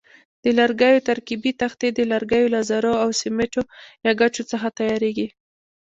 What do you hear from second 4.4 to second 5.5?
څخه تیاریږي.